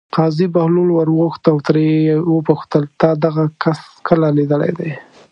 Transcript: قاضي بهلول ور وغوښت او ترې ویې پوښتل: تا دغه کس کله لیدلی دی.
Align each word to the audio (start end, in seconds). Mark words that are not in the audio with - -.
قاضي 0.15 0.45
بهلول 0.53 0.89
ور 0.97 1.07
وغوښت 1.11 1.43
او 1.51 1.57
ترې 1.65 1.87
ویې 2.29 2.45
پوښتل: 2.47 2.83
تا 3.01 3.09
دغه 3.25 3.43
کس 3.63 3.79
کله 4.07 4.27
لیدلی 4.37 4.71
دی. 4.79 4.91